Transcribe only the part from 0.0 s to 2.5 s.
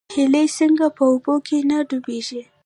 هیلۍ څنګه په اوبو کې نه ډوبیږي؟